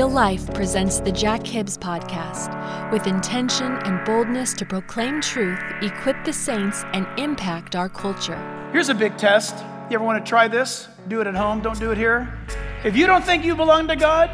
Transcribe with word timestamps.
Real 0.00 0.08
Life 0.08 0.54
presents 0.54 1.00
the 1.00 1.12
Jack 1.12 1.46
Hibbs 1.46 1.76
Podcast 1.76 2.90
with 2.90 3.06
intention 3.06 3.72
and 3.84 4.02
boldness 4.06 4.54
to 4.54 4.64
proclaim 4.64 5.20
truth, 5.20 5.60
equip 5.82 6.24
the 6.24 6.32
saints, 6.32 6.84
and 6.94 7.06
impact 7.18 7.76
our 7.76 7.90
culture. 7.90 8.38
Here's 8.72 8.88
a 8.88 8.94
big 8.94 9.18
test. 9.18 9.54
You 9.90 9.96
ever 9.96 10.04
want 10.04 10.24
to 10.24 10.26
try 10.26 10.48
this? 10.48 10.88
Do 11.08 11.20
it 11.20 11.26
at 11.26 11.34
home, 11.34 11.60
don't 11.60 11.78
do 11.78 11.90
it 11.90 11.98
here. 11.98 12.34
If 12.82 12.96
you 12.96 13.06
don't 13.06 13.22
think 13.22 13.44
you 13.44 13.54
belong 13.54 13.88
to 13.88 13.94
God, 13.94 14.30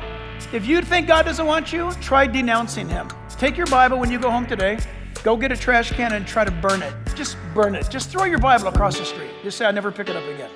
if 0.53 0.65
you 0.65 0.81
think 0.83 1.09
God 1.09 1.25
doesn't 1.25 1.47
want 1.47 1.73
you, 1.73 1.91
try 2.01 2.29
denouncing 2.29 2.89
Him. 2.89 3.09
Take 3.31 3.57
your 3.57 3.67
Bible 3.67 3.99
when 3.99 4.09
you 4.09 4.21
go 4.21 4.31
home 4.31 4.47
today, 4.47 4.79
go 5.25 5.37
get 5.37 5.51
a 5.51 5.57
trash 5.57 5.91
can 5.91 6.13
and 6.13 6.29
try 6.29 6.45
to 6.45 6.53
burn 6.53 6.81
it. 6.81 6.95
Just 7.17 7.37
burn 7.55 7.75
it. 7.75 7.91
Just 7.91 8.11
throw 8.11 8.23
your 8.23 8.39
Bible 8.39 8.69
across 8.69 9.01
the 9.01 9.05
street. 9.05 9.33
Just 9.43 9.59
say, 9.59 9.65
I 9.65 9.73
never 9.73 9.91
pick 9.91 10.09
it 10.09 10.15
up 10.15 10.29
again. 10.33 10.51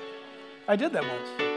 I 0.69 0.77
did 0.77 0.93
that 0.93 1.03
once. 1.03 1.50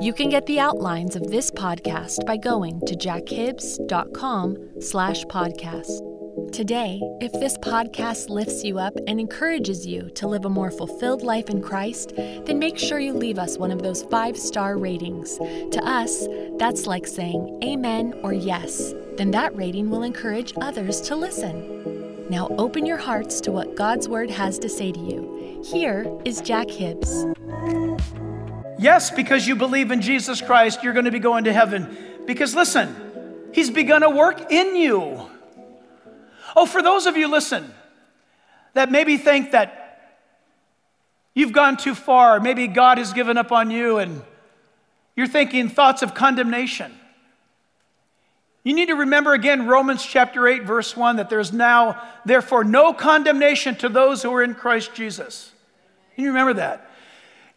You 0.00 0.12
can 0.12 0.30
get 0.30 0.46
the 0.46 0.58
outlines 0.58 1.16
of 1.16 1.30
this 1.30 1.50
podcast 1.50 2.24
by 2.24 2.36
going 2.36 2.80
to 2.86 2.94
jackhibbs.com 2.94 4.80
slash 4.80 5.24
podcast. 5.24 6.52
Today, 6.52 7.00
if 7.20 7.32
this 7.32 7.58
podcast 7.58 8.28
lifts 8.30 8.64
you 8.64 8.78
up 8.78 8.94
and 9.06 9.20
encourages 9.20 9.86
you 9.86 10.08
to 10.14 10.26
live 10.26 10.44
a 10.44 10.48
more 10.48 10.70
fulfilled 10.70 11.22
life 11.22 11.50
in 11.50 11.60
Christ, 11.60 12.14
then 12.16 12.58
make 12.58 12.78
sure 12.78 12.98
you 13.00 13.12
leave 13.12 13.38
us 13.38 13.58
one 13.58 13.70
of 13.70 13.82
those 13.82 14.04
five-star 14.04 14.78
ratings. 14.78 15.36
To 15.38 15.80
us, 15.84 16.26
that's 16.58 16.86
like 16.86 17.06
saying 17.06 17.60
amen 17.62 18.14
or 18.22 18.32
yes. 18.32 18.94
Then 19.16 19.30
that 19.32 19.54
rating 19.56 19.90
will 19.90 20.04
encourage 20.04 20.54
others 20.60 21.00
to 21.02 21.16
listen. 21.16 22.28
Now 22.30 22.48
open 22.58 22.86
your 22.86 22.98
hearts 22.98 23.40
to 23.42 23.52
what 23.52 23.76
God's 23.76 24.08
Word 24.08 24.30
has 24.30 24.58
to 24.60 24.68
say 24.68 24.90
to 24.90 25.00
you. 25.00 25.62
Here 25.64 26.06
is 26.24 26.40
Jack 26.40 26.70
Hibbs. 26.70 27.26
Yes, 28.82 29.12
because 29.12 29.46
you 29.46 29.54
believe 29.54 29.92
in 29.92 30.00
Jesus 30.00 30.40
Christ, 30.40 30.82
you're 30.82 30.92
going 30.92 31.04
to 31.04 31.12
be 31.12 31.20
going 31.20 31.44
to 31.44 31.52
heaven. 31.52 31.96
Because 32.26 32.52
listen, 32.54 32.94
He's 33.52 33.70
begun 33.70 34.02
a 34.02 34.10
work 34.10 34.50
in 34.50 34.74
you. 34.74 35.30
Oh, 36.56 36.66
for 36.66 36.82
those 36.82 37.06
of 37.06 37.16
you, 37.16 37.28
listen, 37.28 37.72
that 38.74 38.90
maybe 38.90 39.18
think 39.18 39.52
that 39.52 40.18
you've 41.32 41.52
gone 41.52 41.76
too 41.76 41.94
far, 41.94 42.40
maybe 42.40 42.66
God 42.66 42.98
has 42.98 43.12
given 43.12 43.38
up 43.38 43.52
on 43.52 43.70
you, 43.70 43.98
and 43.98 44.20
you're 45.14 45.28
thinking 45.28 45.68
thoughts 45.68 46.02
of 46.02 46.14
condemnation. 46.14 46.92
You 48.64 48.74
need 48.74 48.86
to 48.86 48.96
remember 48.96 49.32
again 49.32 49.66
Romans 49.68 50.04
chapter 50.04 50.48
8, 50.48 50.64
verse 50.64 50.96
1, 50.96 51.16
that 51.16 51.30
there's 51.30 51.52
now, 51.52 52.02
therefore, 52.24 52.64
no 52.64 52.92
condemnation 52.92 53.76
to 53.76 53.88
those 53.88 54.24
who 54.24 54.34
are 54.34 54.42
in 54.42 54.54
Christ 54.54 54.92
Jesus. 54.92 55.52
You 56.16 56.28
remember 56.28 56.54
that? 56.54 56.88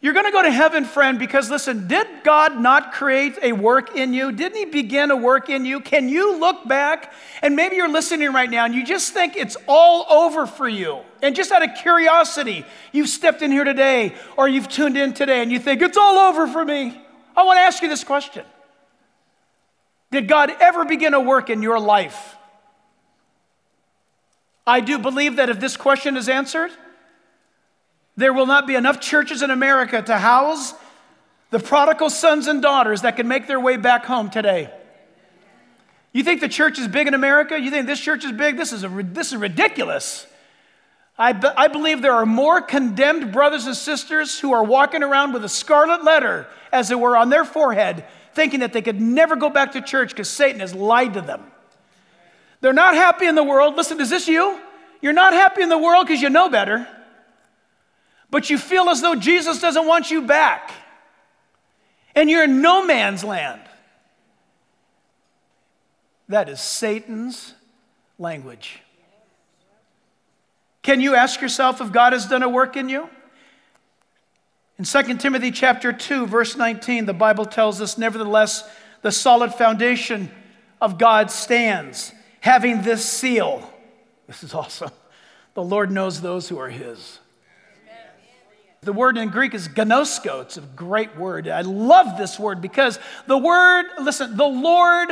You're 0.00 0.12
going 0.12 0.26
to 0.26 0.30
go 0.30 0.42
to 0.42 0.50
heaven, 0.50 0.84
friend, 0.84 1.18
because 1.18 1.50
listen, 1.50 1.88
did 1.88 2.06
God 2.22 2.60
not 2.60 2.92
create 2.92 3.38
a 3.42 3.52
work 3.52 3.96
in 3.96 4.12
you? 4.12 4.30
Didn't 4.30 4.58
He 4.58 4.64
begin 4.66 5.10
a 5.10 5.16
work 5.16 5.48
in 5.48 5.64
you? 5.64 5.80
Can 5.80 6.08
you 6.08 6.38
look 6.38 6.68
back 6.68 7.12
and 7.40 7.56
maybe 7.56 7.76
you're 7.76 7.90
listening 7.90 8.32
right 8.32 8.50
now 8.50 8.66
and 8.66 8.74
you 8.74 8.84
just 8.84 9.14
think 9.14 9.36
it's 9.36 9.56
all 9.66 10.06
over 10.10 10.46
for 10.46 10.68
you? 10.68 11.00
And 11.22 11.34
just 11.34 11.50
out 11.50 11.62
of 11.62 11.76
curiosity, 11.80 12.66
you've 12.92 13.08
stepped 13.08 13.40
in 13.40 13.50
here 13.50 13.64
today 13.64 14.14
or 14.36 14.48
you've 14.48 14.68
tuned 14.68 14.98
in 14.98 15.14
today 15.14 15.40
and 15.40 15.50
you 15.50 15.58
think 15.58 15.80
it's 15.80 15.96
all 15.96 16.18
over 16.18 16.46
for 16.46 16.64
me. 16.64 17.00
I 17.34 17.42
want 17.44 17.56
to 17.56 17.62
ask 17.62 17.82
you 17.82 17.88
this 17.88 18.04
question 18.04 18.44
Did 20.10 20.28
God 20.28 20.50
ever 20.60 20.84
begin 20.84 21.14
a 21.14 21.20
work 21.20 21.48
in 21.48 21.62
your 21.62 21.80
life? 21.80 22.36
I 24.66 24.80
do 24.80 24.98
believe 24.98 25.36
that 25.36 25.48
if 25.48 25.58
this 25.58 25.76
question 25.76 26.16
is 26.16 26.28
answered, 26.28 26.72
there 28.16 28.32
will 28.32 28.46
not 28.46 28.66
be 28.66 28.74
enough 28.74 29.00
churches 29.00 29.42
in 29.42 29.50
America 29.50 30.00
to 30.00 30.18
house 30.18 30.74
the 31.50 31.58
prodigal 31.58 32.10
sons 32.10 32.46
and 32.46 32.62
daughters 32.62 33.02
that 33.02 33.16
can 33.16 33.28
make 33.28 33.46
their 33.46 33.60
way 33.60 33.76
back 33.76 34.04
home 34.04 34.30
today. 34.30 34.70
You 36.12 36.24
think 36.24 36.40
the 36.40 36.48
church 36.48 36.78
is 36.78 36.88
big 36.88 37.06
in 37.06 37.14
America? 37.14 37.60
You 37.60 37.70
think 37.70 37.86
this 37.86 38.00
church 38.00 38.24
is 38.24 38.32
big? 38.32 38.56
This 38.56 38.72
is, 38.72 38.84
a, 38.84 38.88
this 38.88 39.32
is 39.32 39.36
ridiculous. 39.36 40.26
I, 41.18 41.32
be, 41.32 41.48
I 41.48 41.68
believe 41.68 42.00
there 42.00 42.14
are 42.14 42.26
more 42.26 42.62
condemned 42.62 43.32
brothers 43.32 43.66
and 43.66 43.76
sisters 43.76 44.40
who 44.40 44.52
are 44.52 44.64
walking 44.64 45.02
around 45.02 45.34
with 45.34 45.44
a 45.44 45.48
scarlet 45.48 46.04
letter, 46.04 46.46
as 46.72 46.90
it 46.90 46.98
were, 46.98 47.16
on 47.16 47.28
their 47.28 47.44
forehead, 47.44 48.04
thinking 48.32 48.60
that 48.60 48.72
they 48.72 48.82
could 48.82 49.00
never 49.00 49.36
go 49.36 49.50
back 49.50 49.72
to 49.72 49.82
church 49.82 50.10
because 50.10 50.28
Satan 50.28 50.60
has 50.60 50.74
lied 50.74 51.14
to 51.14 51.20
them. 51.20 51.42
They're 52.62 52.72
not 52.72 52.94
happy 52.94 53.26
in 53.26 53.34
the 53.34 53.44
world. 53.44 53.76
Listen, 53.76 54.00
is 54.00 54.08
this 54.08 54.26
you? 54.26 54.58
You're 55.02 55.12
not 55.12 55.34
happy 55.34 55.62
in 55.62 55.68
the 55.68 55.78
world 55.78 56.06
because 56.06 56.22
you 56.22 56.30
know 56.30 56.48
better 56.48 56.88
but 58.36 58.50
you 58.50 58.58
feel 58.58 58.90
as 58.90 59.00
though 59.00 59.14
Jesus 59.14 59.62
doesn't 59.62 59.86
want 59.86 60.10
you 60.10 60.20
back. 60.20 60.70
And 62.14 62.28
you're 62.28 62.44
in 62.44 62.60
no 62.60 62.84
man's 62.84 63.24
land. 63.24 63.62
That 66.28 66.50
is 66.50 66.60
Satan's 66.60 67.54
language. 68.18 68.82
Can 70.82 71.00
you 71.00 71.14
ask 71.14 71.40
yourself 71.40 71.80
if 71.80 71.92
God 71.92 72.12
has 72.12 72.26
done 72.26 72.42
a 72.42 72.48
work 72.50 72.76
in 72.76 72.90
you? 72.90 73.08
In 74.78 74.84
2 74.84 75.16
Timothy 75.16 75.50
chapter 75.50 75.90
2 75.90 76.26
verse 76.26 76.56
19 76.56 77.06
the 77.06 77.14
Bible 77.14 77.46
tells 77.46 77.80
us 77.80 77.96
nevertheless 77.96 78.68
the 79.00 79.12
solid 79.12 79.54
foundation 79.54 80.30
of 80.78 80.98
God 80.98 81.30
stands 81.30 82.12
having 82.40 82.82
this 82.82 83.02
seal. 83.02 83.72
This 84.26 84.44
is 84.44 84.52
awesome. 84.52 84.90
The 85.54 85.64
Lord 85.64 85.90
knows 85.90 86.20
those 86.20 86.50
who 86.50 86.58
are 86.58 86.68
his. 86.68 87.20
The 88.86 88.92
word 88.92 89.18
in 89.18 89.30
Greek 89.30 89.52
is 89.52 89.66
gnosko. 89.66 90.42
It's 90.42 90.58
a 90.58 90.60
great 90.60 91.16
word. 91.16 91.48
I 91.48 91.62
love 91.62 92.16
this 92.16 92.38
word 92.38 92.62
because 92.62 93.00
the 93.26 93.36
word, 93.36 93.86
listen, 94.00 94.36
the 94.36 94.44
Lord 94.44 95.10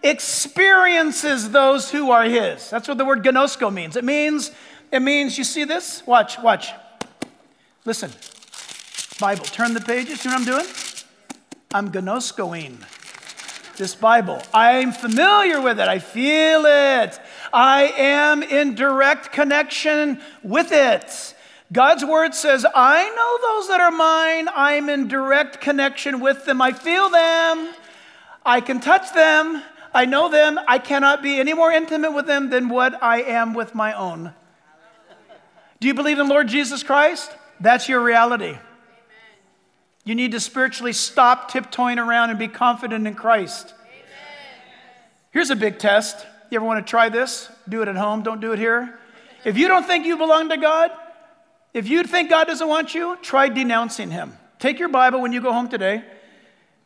experiences 0.00 1.50
those 1.50 1.90
who 1.90 2.12
are 2.12 2.22
his. 2.22 2.70
That's 2.70 2.86
what 2.86 2.98
the 2.98 3.04
word 3.04 3.24
gnosko 3.24 3.74
means. 3.74 3.96
It 3.96 4.04
means, 4.04 4.52
it 4.92 5.00
means, 5.00 5.36
you 5.38 5.42
see 5.42 5.64
this? 5.64 6.06
Watch, 6.06 6.38
watch. 6.38 6.70
Listen. 7.84 8.12
Bible, 9.18 9.44
turn 9.46 9.74
the 9.74 9.80
pages. 9.80 10.20
See 10.20 10.28
what 10.28 10.38
I'm 10.38 10.44
doing? 10.44 10.66
I'm 11.74 11.90
gnoskoing 11.90 12.78
this 13.76 13.96
Bible. 13.96 14.40
I'm 14.54 14.92
familiar 14.92 15.60
with 15.60 15.80
it. 15.80 15.88
I 15.88 15.98
feel 15.98 16.64
it. 16.64 17.18
I 17.52 17.92
am 17.96 18.44
in 18.44 18.76
direct 18.76 19.32
connection 19.32 20.20
with 20.44 20.70
it. 20.70 21.25
God's 21.72 22.04
word 22.04 22.34
says, 22.34 22.64
I 22.74 23.10
know 23.10 23.54
those 23.54 23.68
that 23.68 23.80
are 23.80 23.90
mine. 23.90 24.48
I'm 24.54 24.88
in 24.88 25.08
direct 25.08 25.60
connection 25.60 26.20
with 26.20 26.44
them. 26.44 26.62
I 26.62 26.72
feel 26.72 27.10
them. 27.10 27.74
I 28.44 28.60
can 28.60 28.80
touch 28.80 29.12
them. 29.12 29.62
I 29.92 30.04
know 30.04 30.30
them. 30.30 30.60
I 30.68 30.78
cannot 30.78 31.22
be 31.22 31.40
any 31.40 31.54
more 31.54 31.72
intimate 31.72 32.12
with 32.12 32.26
them 32.26 32.50
than 32.50 32.68
what 32.68 33.02
I 33.02 33.22
am 33.22 33.52
with 33.54 33.74
my 33.74 33.92
own. 33.92 34.32
Do 35.80 35.88
you 35.88 35.94
believe 35.94 36.18
in 36.18 36.28
Lord 36.28 36.46
Jesus 36.48 36.82
Christ? 36.82 37.36
That's 37.58 37.88
your 37.88 38.00
reality. 38.00 38.56
You 40.04 40.14
need 40.14 40.32
to 40.32 40.40
spiritually 40.40 40.92
stop 40.92 41.50
tiptoeing 41.50 41.98
around 41.98 42.30
and 42.30 42.38
be 42.38 42.46
confident 42.46 43.08
in 43.08 43.14
Christ. 43.14 43.74
Here's 45.32 45.50
a 45.50 45.56
big 45.56 45.80
test. 45.80 46.24
You 46.50 46.56
ever 46.56 46.64
want 46.64 46.86
to 46.86 46.88
try 46.88 47.08
this? 47.08 47.50
Do 47.68 47.82
it 47.82 47.88
at 47.88 47.96
home, 47.96 48.22
don't 48.22 48.40
do 48.40 48.52
it 48.52 48.58
here. 48.60 48.98
If 49.44 49.58
you 49.58 49.66
don't 49.66 49.84
think 49.84 50.06
you 50.06 50.16
belong 50.16 50.48
to 50.50 50.56
God, 50.56 50.92
if 51.76 51.88
you 51.88 52.02
think 52.04 52.30
God 52.30 52.46
doesn't 52.46 52.66
want 52.66 52.94
you, 52.94 53.18
try 53.20 53.50
denouncing 53.50 54.10
Him. 54.10 54.32
Take 54.58 54.78
your 54.78 54.88
Bible 54.88 55.20
when 55.20 55.34
you 55.34 55.42
go 55.42 55.52
home 55.52 55.68
today, 55.68 56.02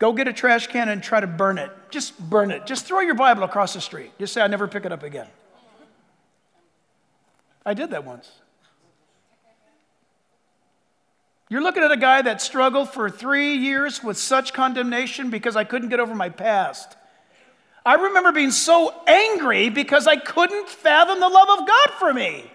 go 0.00 0.12
get 0.12 0.26
a 0.26 0.32
trash 0.32 0.66
can 0.66 0.88
and 0.88 1.00
try 1.00 1.20
to 1.20 1.28
burn 1.28 1.58
it. 1.58 1.70
Just 1.90 2.18
burn 2.18 2.50
it. 2.50 2.66
Just 2.66 2.86
throw 2.86 2.98
your 2.98 3.14
Bible 3.14 3.44
across 3.44 3.72
the 3.72 3.80
street. 3.80 4.10
Just 4.18 4.32
say, 4.32 4.40
I 4.40 4.48
never 4.48 4.66
pick 4.66 4.84
it 4.84 4.90
up 4.90 5.04
again. 5.04 5.28
I 7.64 7.72
did 7.72 7.90
that 7.90 8.04
once. 8.04 8.32
You're 11.48 11.62
looking 11.62 11.84
at 11.84 11.92
a 11.92 11.96
guy 11.96 12.22
that 12.22 12.42
struggled 12.42 12.90
for 12.90 13.08
three 13.08 13.54
years 13.54 14.02
with 14.02 14.18
such 14.18 14.52
condemnation 14.52 15.30
because 15.30 15.54
I 15.54 15.62
couldn't 15.62 15.90
get 15.90 16.00
over 16.00 16.16
my 16.16 16.30
past. 16.30 16.96
I 17.86 17.94
remember 17.94 18.32
being 18.32 18.50
so 18.50 18.92
angry 19.06 19.68
because 19.68 20.08
I 20.08 20.16
couldn't 20.16 20.68
fathom 20.68 21.20
the 21.20 21.28
love 21.28 21.60
of 21.60 21.68
God 21.68 21.90
for 22.00 22.12
me. 22.12 22.50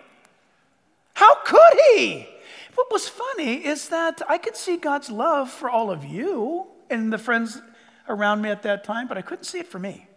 How 1.15 1.35
could 1.43 1.79
he? 1.95 2.27
What 2.75 2.91
was 2.91 3.07
funny 3.07 3.65
is 3.65 3.89
that 3.89 4.21
I 4.29 4.37
could 4.37 4.55
see 4.55 4.77
God's 4.77 5.09
love 5.09 5.49
for 5.49 5.69
all 5.69 5.89
of 5.89 6.05
you 6.05 6.67
and 6.89 7.11
the 7.11 7.17
friends 7.17 7.61
around 8.07 8.41
me 8.41 8.49
at 8.49 8.63
that 8.63 8.83
time, 8.83 9.07
but 9.07 9.17
I 9.17 9.21
couldn't 9.21 9.45
see 9.45 9.59
it 9.59 9.67
for 9.67 9.79
me. 9.79 10.07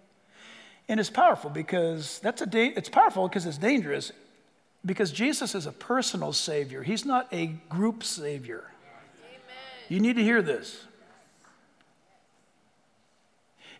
And 0.88 0.98
it's 0.98 1.10
powerful 1.10 1.50
because 1.50 2.18
that's 2.20 2.42
a 2.42 2.46
da- 2.46 2.72
it's 2.76 2.88
powerful 2.88 3.28
because 3.28 3.46
it's 3.46 3.58
dangerous 3.58 4.12
because 4.84 5.12
Jesus 5.12 5.54
is 5.54 5.66
a 5.66 5.72
personal 5.72 6.32
savior. 6.32 6.82
He's 6.82 7.04
not 7.04 7.28
a 7.32 7.46
group 7.68 8.02
savior. 8.02 8.64
Amen. 9.24 9.40
You 9.88 10.00
need 10.00 10.16
to 10.16 10.22
hear 10.22 10.42
this. 10.42 10.84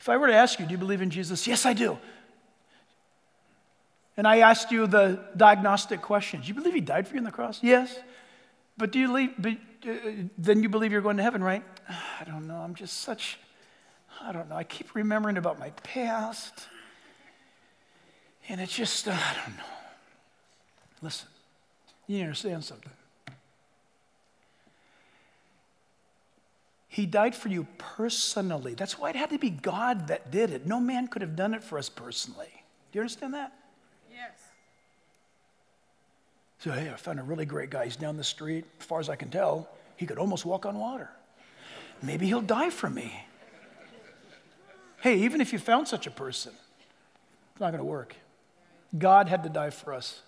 If 0.01 0.09
I 0.09 0.17
were 0.17 0.29
to 0.29 0.35
ask 0.35 0.61
you, 0.61 0.67
do 0.67 0.73
you 0.73 0.79
believe 0.79 1.03
in 1.03 1.11
Jesus? 1.11 1.47
Yes, 1.47 1.67
I 1.67 1.73
do. 1.73 1.99
And 4.19 4.27
I 4.27 4.39
asked 4.39 4.73
you 4.73 4.89
the 4.89 5.21
diagnostic 5.37 6.03
questions. 6.03 6.49
You 6.49 6.55
believe 6.55 6.75
he 6.75 6.81
died 6.81 7.07
for 7.07 7.15
you 7.15 7.21
on 7.21 7.25
the 7.25 7.31
cross? 7.31 7.61
Yes. 7.63 7.97
But 8.77 8.91
do 8.91 8.99
you 8.99 9.07
believe, 9.07 9.31
but, 9.39 9.53
uh, 9.89 9.95
then 10.37 10.61
you 10.61 10.69
believe 10.69 10.91
you're 10.91 11.01
going 11.01 11.19
to 11.19 11.23
heaven, 11.23 11.43
right? 11.43 11.63
I 11.89 12.25
don't 12.25 12.49
know. 12.49 12.57
I'm 12.57 12.75
just 12.75 13.03
such, 13.03 13.39
I 14.21 14.33
don't 14.33 14.49
know. 14.51 14.57
I 14.57 14.65
keep 14.65 14.97
remembering 14.97 15.37
about 15.37 15.61
my 15.61 15.71
past. 15.85 16.67
And 18.49 18.61
it's 18.61 18.75
just, 18.75 19.07
uh, 19.07 19.13
I 19.13 19.37
don't 19.47 19.57
know. 19.57 19.63
Listen, 21.01 21.29
you 22.09 22.21
understand 22.21 22.65
something. 22.65 22.91
He 26.89 27.07
died 27.07 27.37
for 27.37 27.51
you 27.51 27.69
personally. 27.79 28.75
That's 28.75 28.99
why 28.99 29.11
it 29.11 29.17
had 29.17 29.31
to 29.31 29.39
be 29.39 29.51
God 29.51 30.09
that 30.09 30.33
did 30.33 30.51
it. 30.51 30.67
No 30.67 30.81
man 30.81 31.07
could 31.07 31.23
have 31.23 31.37
done 31.37 31.55
it 31.55 31.63
for 31.63 31.79
us 31.79 31.89
personally. 31.89 32.65
Do 32.91 32.99
you 32.99 33.03
understand 33.03 33.35
that? 33.35 33.53
So, 36.59 36.73
hey, 36.73 36.91
I 36.91 36.97
found 36.97 37.21
a 37.21 37.23
really 37.23 37.47
great 37.47 37.71
guy. 37.71 37.85
He's 37.85 37.97
down 37.97 38.17
the 38.17 38.25
street. 38.25 38.65
As 38.81 38.87
far 38.87 38.99
as 38.99 39.09
I 39.09 39.15
can 39.15 39.31
tell, 39.31 39.69
he 39.97 40.07
could 40.07 40.19
almost 40.19 40.45
walk 40.45 40.67
on 40.67 40.79
water. 40.79 41.09
Maybe 42.03 42.27
he'll 42.27 42.41
die 42.41 42.71
for 42.71 42.91
me. 42.91 43.25
Hey, 45.01 45.21
even 45.21 45.41
if 45.41 45.53
you 45.53 45.61
found 45.61 45.87
such 45.87 46.07
a 46.09 46.11
person, 46.11 46.53
it's 47.53 47.61
not 47.61 47.71
going 47.71 47.79
to 47.79 47.85
work. 47.85 48.17
God 48.97 49.29
had 49.29 49.45
to 49.45 49.49
die 49.49 49.71
for 49.71 49.95
us. 49.95 50.23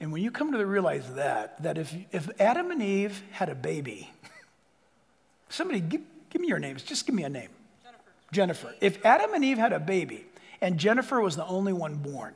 And 0.00 0.12
when 0.12 0.22
you 0.22 0.30
come 0.30 0.52
to 0.52 0.64
realize 0.64 1.14
that, 1.14 1.62
that 1.62 1.78
if, 1.78 1.94
if 2.12 2.28
Adam 2.40 2.70
and 2.70 2.82
Eve 2.82 3.20
had 3.32 3.48
a 3.48 3.54
baby, 3.54 4.10
somebody 5.48 5.80
give, 5.80 6.02
give 6.30 6.40
me 6.40 6.48
your 6.48 6.58
names, 6.58 6.82
just 6.82 7.06
give 7.06 7.14
me 7.14 7.24
a 7.24 7.28
name. 7.28 7.48
Jennifer. 8.32 8.68
Jennifer. 8.68 8.74
If 8.80 9.04
Adam 9.04 9.34
and 9.34 9.44
Eve 9.44 9.58
had 9.58 9.72
a 9.72 9.80
baby 9.80 10.26
and 10.60 10.78
Jennifer 10.78 11.20
was 11.20 11.36
the 11.36 11.46
only 11.46 11.72
one 11.72 11.96
born, 11.96 12.34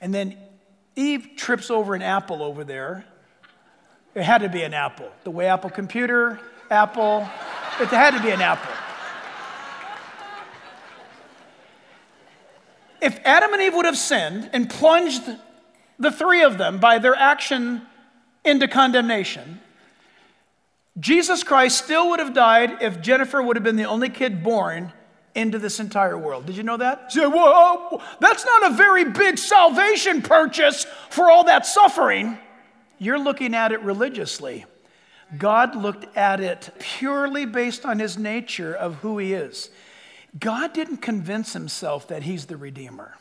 and 0.00 0.14
then 0.14 0.36
Eve 0.96 1.30
trips 1.36 1.70
over 1.70 1.94
an 1.94 2.02
apple 2.02 2.42
over 2.42 2.64
there, 2.64 3.04
it 4.14 4.22
had 4.22 4.42
to 4.42 4.48
be 4.48 4.62
an 4.62 4.74
apple. 4.74 5.10
The 5.24 5.30
way 5.30 5.46
Apple 5.46 5.70
computer, 5.70 6.38
Apple, 6.70 7.28
it 7.80 7.88
had 7.88 8.12
to 8.12 8.22
be 8.22 8.30
an 8.30 8.40
apple. 8.40 8.72
If 13.02 13.20
Adam 13.24 13.52
and 13.52 13.60
Eve 13.60 13.74
would 13.74 13.84
have 13.84 13.98
sinned 13.98 14.48
and 14.54 14.70
plunged 14.70 15.22
the 15.98 16.10
three 16.10 16.42
of 16.42 16.56
them 16.56 16.78
by 16.78 16.98
their 16.98 17.14
action 17.14 17.82
into 18.44 18.66
condemnation, 18.66 19.60
Jesus 20.98 21.42
Christ 21.42 21.84
still 21.84 22.08
would 22.10 22.20
have 22.20 22.32
died 22.32 22.80
if 22.80 23.02
Jennifer 23.02 23.42
would 23.42 23.56
have 23.56 23.64
been 23.64 23.76
the 23.76 23.84
only 23.84 24.08
kid 24.08 24.42
born 24.42 24.92
into 25.34 25.58
this 25.58 25.80
entire 25.80 26.16
world. 26.16 26.46
Did 26.46 26.56
you 26.56 26.62
know 26.62 26.76
that? 26.76 27.14
You 27.14 27.22
say, 27.22 27.26
Whoa, 27.26 28.00
that's 28.20 28.44
not 28.44 28.72
a 28.72 28.74
very 28.74 29.04
big 29.04 29.38
salvation 29.38 30.22
purchase 30.22 30.86
for 31.10 31.30
all 31.30 31.44
that 31.44 31.66
suffering. 31.66 32.38
You're 32.98 33.18
looking 33.18 33.54
at 33.54 33.72
it 33.72 33.80
religiously. 33.80 34.64
God 35.36 35.74
looked 35.74 36.16
at 36.16 36.40
it 36.40 36.70
purely 36.78 37.44
based 37.44 37.84
on 37.84 37.98
his 37.98 38.16
nature 38.16 38.74
of 38.74 38.96
who 38.96 39.18
he 39.18 39.32
is. 39.32 39.70
God 40.38 40.72
didn't 40.72 40.98
convince 40.98 41.52
himself 41.52 42.08
that 42.08 42.22
he's 42.22 42.46
the 42.46 42.56
Redeemer 42.56 43.16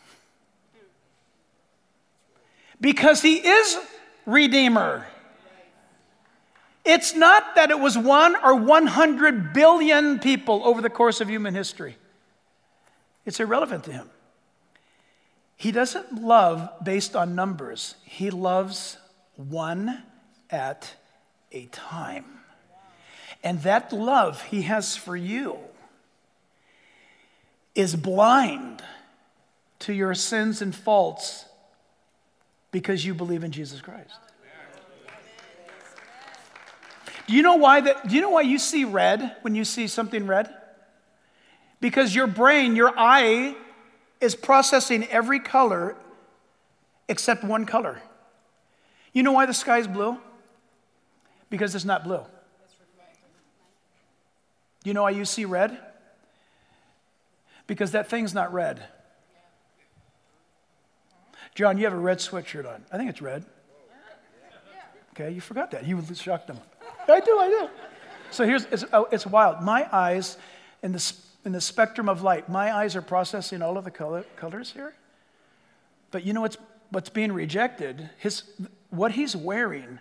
because 2.81 3.21
he 3.21 3.35
is 3.35 3.77
Redeemer. 4.25 5.07
It's 6.85 7.15
not 7.15 7.55
that 7.55 7.71
it 7.71 7.79
was 7.79 7.97
one 7.97 8.35
or 8.35 8.55
100 8.55 9.53
billion 9.53 10.19
people 10.19 10.61
over 10.65 10.81
the 10.81 10.89
course 10.89 11.21
of 11.21 11.29
human 11.29 11.53
history. 11.53 11.95
It's 13.25 13.39
irrelevant 13.39 13.85
to 13.85 13.91
him. 13.91 14.09
He 15.55 15.71
doesn't 15.71 16.21
love 16.21 16.69
based 16.83 17.15
on 17.15 17.35
numbers, 17.35 17.95
he 18.03 18.29
loves 18.29 18.97
one 19.35 20.03
at 20.49 20.95
a 21.51 21.65
time. 21.67 22.25
And 23.43 23.61
that 23.63 23.91
love 23.91 24.41
he 24.43 24.63
has 24.63 24.95
for 24.95 25.15
you 25.17 25.57
is 27.75 27.95
blind 27.95 28.81
to 29.79 29.93
your 29.93 30.13
sins 30.13 30.61
and 30.61 30.73
faults 30.73 31.45
because 32.71 33.05
you 33.05 33.13
believe 33.13 33.43
in 33.43 33.51
Jesus 33.51 33.81
Christ. 33.81 34.17
Do 37.27 37.33
you 37.33 37.41
know 37.41 37.55
why 37.55 37.81
that 37.81 38.07
do 38.07 38.15
you 38.15 38.21
know 38.21 38.31
why 38.31 38.41
you 38.41 38.59
see 38.59 38.83
red 38.83 39.37
when 39.41 39.55
you 39.55 39.63
see 39.63 39.87
something 39.87 40.27
red? 40.27 40.53
Because 41.83 42.15
your 42.15 42.27
brain, 42.27 42.77
your 42.77 42.97
eye 42.97 43.57
is 44.21 44.35
processing 44.35 45.05
every 45.09 45.41
color 45.41 45.97
except 47.09 47.43
one 47.43 47.65
color. 47.65 48.01
You 49.11 49.21
know 49.21 49.33
why 49.33 49.45
the 49.45 49.53
sky 49.53 49.79
is 49.79 49.87
blue? 49.87 50.17
Because 51.49 51.75
it's 51.75 51.83
not 51.83 52.05
blue. 52.05 52.21
You 54.85 54.93
know 54.93 55.03
why 55.03 55.09
you 55.09 55.25
see 55.25 55.43
red? 55.43 55.77
Because 57.67 57.91
that 57.91 58.09
thing's 58.09 58.33
not 58.33 58.53
red. 58.53 58.81
John, 61.53 61.77
you 61.77 61.83
have 61.83 61.91
a 61.91 61.97
red 61.97 62.19
sweatshirt 62.19 62.65
on. 62.65 62.85
I 62.93 62.97
think 62.97 63.09
it's 63.09 63.21
red. 63.21 63.43
Okay, 65.11 65.31
you 65.31 65.41
forgot 65.41 65.71
that. 65.71 65.85
You 65.85 66.01
shocked 66.15 66.47
them. 66.47 66.59
I 67.09 67.19
do, 67.19 67.39
I 67.39 67.49
do. 67.49 67.69
So 68.31 68.45
here's, 68.45 68.63
it's, 68.71 68.85
oh, 68.93 69.09
it's 69.11 69.27
wild. 69.27 69.61
My 69.61 69.85
eyes, 69.93 70.37
in 70.81 70.93
the, 70.93 71.13
in 71.45 71.51
the 71.51 71.61
spectrum 71.61 72.07
of 72.07 72.21
light, 72.21 72.49
my 72.49 72.73
eyes 72.73 72.95
are 72.95 73.01
processing 73.01 73.61
all 73.61 73.77
of 73.77 73.83
the 73.83 73.91
color, 73.91 74.23
colors 74.35 74.71
here. 74.71 74.93
But 76.11 76.25
you 76.25 76.33
know 76.33 76.41
what's, 76.41 76.57
what's 76.89 77.09
being 77.09 77.31
rejected? 77.31 78.09
His, 78.19 78.43
what 78.89 79.13
he's 79.13 79.35
wearing, 79.35 79.99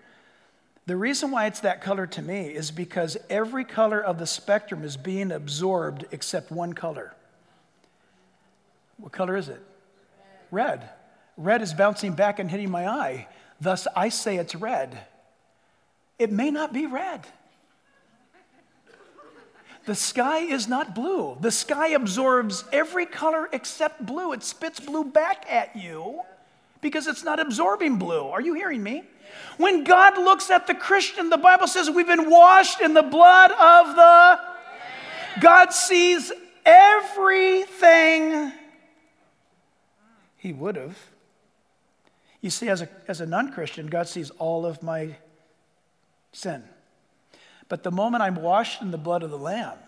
the 0.87 0.97
reason 0.97 1.31
why 1.31 1.47
it's 1.47 1.61
that 1.61 1.81
color 1.81 2.07
to 2.09 2.23
me 2.23 2.49
is 2.49 2.71
because 2.71 3.17
every 3.31 3.65
color 3.65 4.01
of 4.01 4.19
the 4.19 4.27
spectrum 4.27 4.85
is 4.85 4.97
being 4.97 5.33
absorbed 5.33 6.05
except 6.11 6.51
one 6.51 6.73
color. 6.73 7.15
What 8.99 9.13
color 9.13 9.37
is 9.37 9.49
it? 9.49 9.63
Red. 10.51 10.89
Red 11.37 11.63
is 11.63 11.73
bouncing 11.73 12.13
back 12.13 12.39
and 12.39 12.51
hitting 12.51 12.71
my 12.71 12.87
eye. 12.87 13.29
Thus, 13.61 13.87
I 13.97 14.09
say 14.11 14.37
it's 14.37 14.55
red. 14.55 15.07
It 16.19 16.31
may 16.31 16.51
not 16.51 16.73
be 16.73 16.87
red. 16.87 17.27
The 19.85 19.95
sky 19.95 20.39
is 20.39 20.69
not 20.69 20.95
blue. 20.95 21.37
The 21.41 21.51
sky 21.51 21.89
absorbs 21.89 22.65
every 22.73 23.07
color 23.07 23.49
except 23.53 24.05
blue. 24.07 24.33
It 24.33 24.43
spits 24.43 24.81
blue 24.81 25.05
back 25.05 25.45
at 25.51 25.75
you 25.75 26.23
because 26.81 27.07
it's 27.07 27.25
not 27.25 27.41
absorbing 27.41 27.99
blue. 27.99 28.25
Are 28.29 28.41
you 28.41 28.55
hearing 28.55 28.83
me? 28.83 29.05
When 29.57 29.83
God 29.83 30.19
looks 30.19 30.51
at 30.51 30.67
the 30.67 30.75
Christian, 30.75 31.31
the 31.31 31.37
Bible 31.37 31.67
says 31.67 31.91
we've 31.91 32.07
been 32.07 32.31
washed 32.31 32.81
in 32.81 32.95
the 32.95 33.03
blood 33.03 33.51
of 33.51 33.97
the. 33.97 34.41
God 35.41 35.73
sees 35.73 36.31
everything 36.65 38.53
He 40.37 40.53
would 40.53 40.77
have 40.77 40.97
you 42.43 42.51
see, 42.51 42.69
as 42.69 42.83
a, 42.83 42.89
as 43.07 43.21
a 43.21 43.27
non 43.27 43.53
Christian, 43.53 43.87
God 43.87 44.09
sees 44.09 44.31
all 44.31 44.67
of 44.67 44.83
my 44.83 45.17
sin. 46.33 46.65
But 47.73 47.85
the 47.85 47.91
moment 47.91 48.23
I'm 48.23 48.35
washed 48.35 48.83
in 48.83 48.91
the 48.91 48.99
blood 48.99 49.23
of 49.23 49.31
the 49.31 49.39
Lamb, 49.39 49.79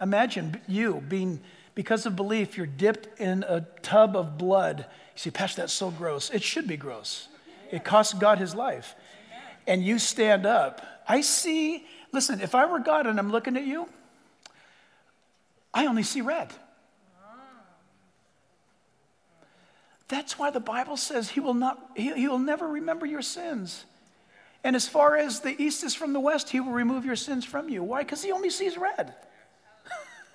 imagine 0.00 0.62
you 0.66 1.04
being, 1.10 1.40
because 1.74 2.06
of 2.06 2.16
belief, 2.16 2.56
you're 2.56 2.64
dipped 2.64 3.20
in 3.20 3.44
a 3.46 3.66
tub 3.82 4.16
of 4.16 4.38
blood. 4.38 4.78
You 4.78 5.18
say, 5.20 5.30
Pastor, 5.30 5.60
that's 5.60 5.74
so 5.74 5.90
gross. 5.90 6.30
It 6.30 6.42
should 6.42 6.66
be 6.66 6.78
gross. 6.78 7.28
It 7.70 7.84
cost 7.84 8.18
God 8.18 8.38
his 8.38 8.54
life. 8.54 8.94
And 9.66 9.84
you 9.84 9.98
stand 9.98 10.46
up. 10.46 10.80
I 11.06 11.20
see, 11.20 11.84
listen, 12.12 12.40
if 12.40 12.54
I 12.54 12.64
were 12.64 12.78
God 12.78 13.06
and 13.06 13.18
I'm 13.18 13.30
looking 13.30 13.58
at 13.58 13.66
you, 13.66 13.90
I 15.74 15.84
only 15.84 16.04
see 16.04 16.22
red. 16.22 16.50
That's 20.08 20.38
why 20.38 20.50
the 20.50 20.60
Bible 20.60 20.96
says 20.96 21.28
he 21.28 21.40
will, 21.40 21.52
not, 21.52 21.90
he, 21.94 22.10
he 22.14 22.26
will 22.26 22.38
never 22.38 22.66
remember 22.66 23.04
your 23.04 23.20
sins. 23.20 23.84
And 24.64 24.74
as 24.74 24.88
far 24.88 25.16
as 25.16 25.40
the 25.40 25.60
east 25.62 25.84
is 25.84 25.94
from 25.94 26.12
the 26.12 26.20
west, 26.20 26.50
he 26.50 26.60
will 26.60 26.72
remove 26.72 27.04
your 27.04 27.16
sins 27.16 27.44
from 27.44 27.68
you. 27.68 27.82
Why? 27.82 28.02
Because 28.02 28.22
he 28.22 28.32
only 28.32 28.50
sees 28.50 28.76
red. 28.76 29.14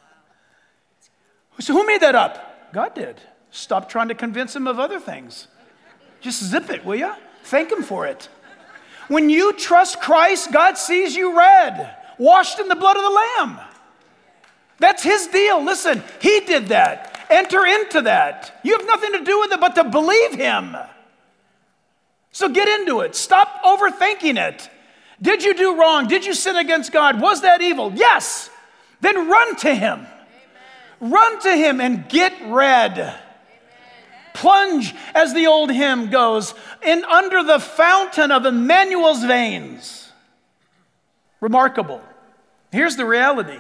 so 1.60 1.74
who 1.74 1.86
made 1.86 2.01
that 2.01 2.15
up? 2.15 2.74
God 2.74 2.96
did. 2.96 3.22
Stop 3.51 3.89
trying 3.89 4.08
to 4.08 4.15
convince 4.15 4.56
him 4.56 4.65
of 4.65 4.80
other 4.80 5.00
things. 5.00 5.48
Just 6.22 6.44
zip 6.44 6.70
it, 6.70 6.86
will 6.86 6.96
you? 6.96 7.13
Thank 7.44 7.72
him 7.72 7.84
for 7.84 8.08
it. 8.08 8.30
When 9.10 9.30
you 9.30 9.53
trust 9.53 10.00
Christ, 10.00 10.51
God 10.51 10.77
sees 10.77 11.15
you 11.15 11.38
red, 11.38 11.96
washed 12.18 12.60
in 12.60 12.70
the 12.70 12.75
blood 12.75 12.96
of 12.96 13.03
the 13.03 13.10
Lamb. 13.10 13.60
That's 14.80 15.03
his 15.03 15.27
deal. 15.27 15.63
Listen, 15.63 16.01
he 16.22 16.39
did 16.39 16.68
that. 16.68 17.13
Enter 17.30 17.65
into 17.65 18.01
that. 18.03 18.60
You 18.63 18.77
have 18.77 18.86
nothing 18.86 19.13
to 19.13 19.24
do 19.24 19.39
with 19.39 19.51
it 19.51 19.60
but 19.60 19.75
to 19.75 19.84
believe 19.84 20.36
Him. 20.36 20.75
So 22.33 22.49
get 22.49 22.67
into 22.67 23.01
it. 23.01 23.15
Stop 23.15 23.63
overthinking 23.63 24.37
it. 24.37 24.69
Did 25.21 25.43
you 25.43 25.53
do 25.53 25.79
wrong? 25.79 26.07
Did 26.07 26.25
you 26.25 26.33
sin 26.33 26.57
against 26.57 26.91
God? 26.91 27.21
Was 27.21 27.41
that 27.41 27.61
evil? 27.61 27.93
Yes. 27.95 28.49
Then 28.99 29.29
run 29.29 29.55
to 29.57 29.73
Him. 29.73 29.99
Amen. 29.99 31.11
Run 31.11 31.39
to 31.41 31.55
Him 31.55 31.79
and 31.79 32.09
get 32.09 32.33
red. 32.47 32.97
Amen. 32.97 33.15
Plunge, 34.33 34.95
as 35.13 35.33
the 35.33 35.45
old 35.45 35.71
hymn 35.71 36.09
goes, 36.09 36.55
in 36.81 37.05
under 37.05 37.43
the 37.43 37.59
fountain 37.59 38.31
of 38.31 38.45
Emmanuel's 38.47 39.23
veins. 39.23 40.11
Remarkable. 41.39 42.01
Here's 42.71 42.95
the 42.95 43.05
reality 43.05 43.59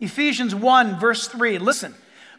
Ephesians 0.00 0.54
1, 0.54 1.00
verse 1.00 1.26
3. 1.28 1.58
Listen. 1.58 1.94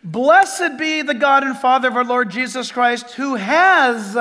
Blessed 0.05 0.77
be 0.77 1.01
the 1.01 1.13
God 1.13 1.43
and 1.43 1.57
Father 1.57 1.87
of 1.87 1.95
our 1.95 2.03
Lord 2.03 2.29
Jesus 2.29 2.73
Christ, 2.73 3.11
who 3.11 3.35
has 3.35 4.17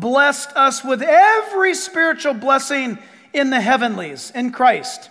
blessed 0.00 0.50
us 0.54 0.84
with 0.84 1.02
every 1.02 1.74
spiritual 1.74 2.34
blessing 2.34 2.98
in 3.32 3.50
the 3.50 3.60
heavenlies 3.60 4.32
in 4.34 4.52
Christ, 4.52 5.10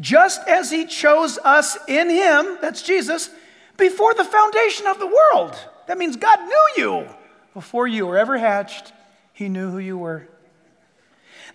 just 0.00 0.46
as 0.48 0.70
he 0.70 0.86
chose 0.86 1.38
us 1.38 1.76
in 1.86 2.10
him, 2.10 2.58
that's 2.60 2.82
Jesus, 2.82 3.30
before 3.76 4.14
the 4.14 4.24
foundation 4.24 4.86
of 4.86 4.98
the 4.98 5.06
world. 5.06 5.56
That 5.86 5.98
means 5.98 6.16
God 6.16 6.40
knew 6.40 6.84
you 6.84 7.08
before 7.54 7.88
you 7.88 8.06
were 8.06 8.18
ever 8.18 8.38
hatched, 8.38 8.92
he 9.32 9.48
knew 9.48 9.70
who 9.70 9.78
you 9.78 9.98
were. 9.98 10.28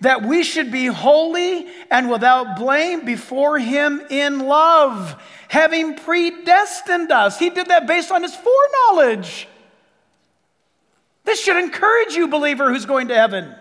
That 0.01 0.23
we 0.23 0.43
should 0.43 0.71
be 0.71 0.87
holy 0.87 1.67
and 1.89 2.09
without 2.09 2.57
blame 2.57 3.05
before 3.05 3.57
him 3.59 4.01
in 4.09 4.39
love, 4.39 5.21
having 5.47 5.95
predestined 5.95 7.11
us. 7.11 7.39
He 7.39 7.49
did 7.49 7.67
that 7.67 7.87
based 7.87 8.11
on 8.11 8.23
his 8.23 8.35
foreknowledge. 8.35 9.47
This 11.23 11.41
should 11.41 11.57
encourage 11.57 12.13
you, 12.13 12.27
believer 12.27 12.71
who's 12.71 12.85
going 12.85 13.07
to 13.09 13.15
heaven 13.15 13.55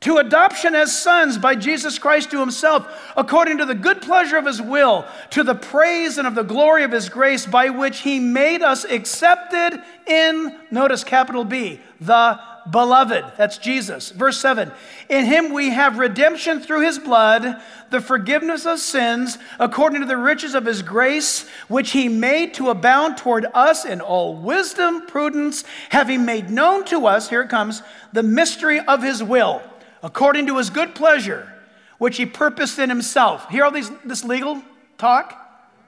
to 0.00 0.18
adoption 0.18 0.74
as 0.74 0.96
sons 0.96 1.38
by 1.38 1.54
Jesus 1.54 1.98
Christ 1.98 2.30
to 2.30 2.38
himself, 2.38 2.86
according 3.16 3.58
to 3.58 3.64
the 3.64 3.74
good 3.74 4.02
pleasure 4.02 4.36
of 4.36 4.44
his 4.44 4.60
will, 4.60 5.06
to 5.30 5.42
the 5.42 5.54
praise 5.54 6.18
and 6.18 6.28
of 6.28 6.34
the 6.34 6.44
glory 6.44 6.84
of 6.84 6.92
his 6.92 7.08
grace, 7.08 7.46
by 7.46 7.70
which 7.70 8.00
he 8.00 8.20
made 8.20 8.62
us 8.62 8.84
accepted 8.84 9.82
in, 10.06 10.56
notice 10.70 11.02
capital 11.02 11.44
B, 11.44 11.80
the 12.00 12.38
beloved. 12.70 13.24
That's 13.36 13.58
Jesus. 13.58 14.10
Verse 14.10 14.40
7 14.40 14.72
In 15.08 15.24
him 15.24 15.52
we 15.52 15.70
have 15.70 15.98
redemption 15.98 16.60
through 16.60 16.80
his 16.80 16.98
blood, 16.98 17.60
the 17.90 18.00
forgiveness 18.00 18.66
of 18.66 18.78
sins, 18.78 19.38
according 19.58 20.00
to 20.00 20.06
the 20.06 20.16
riches 20.16 20.54
of 20.54 20.64
his 20.64 20.82
grace, 20.82 21.48
which 21.68 21.92
he 21.92 22.08
made 22.08 22.54
to 22.54 22.70
abound 22.70 23.16
toward 23.16 23.46
us 23.54 23.84
in 23.84 24.00
all 24.00 24.34
wisdom, 24.34 25.06
prudence, 25.06 25.64
having 25.90 26.24
made 26.24 26.50
known 26.50 26.84
to 26.86 27.06
us, 27.06 27.28
here 27.28 27.42
it 27.42 27.48
comes, 27.48 27.82
the 28.12 28.22
mystery 28.22 28.80
of 28.80 29.02
his 29.02 29.22
will 29.22 29.62
according 30.06 30.46
to 30.46 30.56
his 30.58 30.70
good 30.70 30.94
pleasure, 30.94 31.52
which 31.98 32.16
he 32.16 32.26
purposed 32.26 32.78
in 32.78 32.88
himself. 32.88 33.48
Hear 33.50 33.64
all 33.64 33.72
these, 33.72 33.90
this 34.04 34.24
legal 34.24 34.62
talk? 34.98 35.34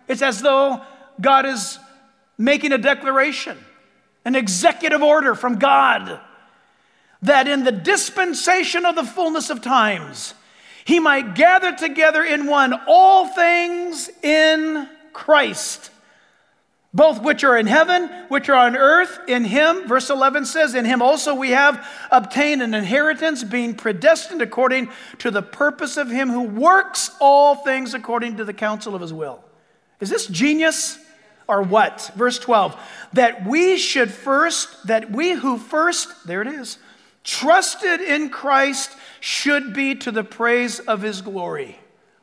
It's 0.08 0.22
as 0.22 0.42
though 0.42 0.82
God 1.20 1.46
is 1.46 1.78
making 2.36 2.72
a 2.72 2.78
declaration, 2.78 3.56
an 4.24 4.34
executive 4.34 5.02
order 5.02 5.36
from 5.36 5.60
God, 5.60 6.20
that 7.22 7.48
in 7.48 7.64
the 7.64 7.72
dispensation 7.72 8.86
of 8.86 8.94
the 8.94 9.04
fullness 9.04 9.50
of 9.50 9.60
times, 9.60 10.34
he 10.84 11.00
might 11.00 11.34
gather 11.34 11.74
together 11.74 12.22
in 12.22 12.46
one 12.46 12.74
all 12.86 13.26
things 13.26 14.08
in 14.22 14.88
Christ 15.12 15.90
both 16.94 17.22
which 17.22 17.44
are 17.44 17.56
in 17.56 17.66
heaven, 17.66 18.08
which 18.28 18.48
are 18.48 18.66
on 18.66 18.76
earth, 18.76 19.20
in 19.28 19.44
him. 19.44 19.86
Verse 19.86 20.08
11 20.08 20.46
says, 20.46 20.74
In 20.74 20.84
him 20.86 21.02
also 21.02 21.34
we 21.34 21.50
have 21.50 21.86
obtained 22.10 22.62
an 22.62 22.74
inheritance, 22.74 23.44
being 23.44 23.74
predestined 23.74 24.40
according 24.40 24.88
to 25.18 25.30
the 25.30 25.42
purpose 25.42 25.96
of 25.96 26.10
him 26.10 26.30
who 26.30 26.42
works 26.42 27.10
all 27.20 27.56
things 27.56 27.92
according 27.92 28.38
to 28.38 28.44
the 28.44 28.54
counsel 28.54 28.94
of 28.94 29.02
his 29.02 29.12
will. 29.12 29.44
Is 30.00 30.08
this 30.08 30.26
genius 30.26 30.98
or 31.46 31.62
what? 31.62 32.10
Verse 32.16 32.38
12, 32.38 32.76
that 33.12 33.46
we 33.46 33.76
should 33.76 34.10
first, 34.10 34.86
that 34.86 35.10
we 35.10 35.32
who 35.32 35.58
first, 35.58 36.26
there 36.26 36.40
it 36.40 36.48
is, 36.48 36.78
trusted 37.28 38.00
in 38.00 38.30
Christ 38.30 38.90
should 39.20 39.74
be 39.74 39.94
to 39.96 40.10
the 40.10 40.24
praise 40.24 40.80
of 40.80 41.02
his 41.02 41.20
glory. 41.20 41.78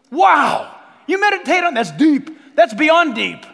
Wow! 0.10 0.76
You 1.06 1.22
meditate 1.22 1.64
on 1.64 1.76
that's 1.76 1.92
deep. 1.92 2.32
That's 2.56 2.74
beyond 2.74 3.14
deep. 3.14 3.46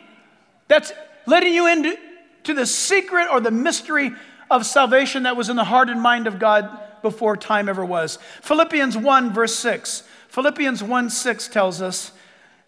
That's 0.70 0.94
letting 1.26 1.54
you 1.54 1.68
into 1.68 1.98
to 2.46 2.54
the 2.54 2.66
secret 2.66 3.28
or 3.30 3.42
the 3.42 3.52
mystery 3.52 4.12
of 4.50 4.66
salvation 4.66 5.24
that 5.24 5.36
was 5.36 5.50
in 5.50 5.58
the 5.58 5.66
heart 5.66 5.90
and 5.90 6.02
mind 6.02 6.26
of 6.26 6.40
God 6.40 6.80
before 7.02 7.36
time 7.36 7.68
ever 7.68 7.84
was. 7.84 8.18
Philippians 8.42 8.96
1, 8.96 9.34
verse 9.34 9.56
6. 9.56 10.04
Philippians 10.30 10.82
1 10.82 11.10
6 11.10 11.48
tells 11.50 11.82
us, 11.82 12.14